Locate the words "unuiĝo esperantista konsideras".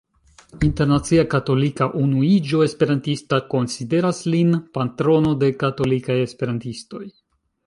2.05-4.23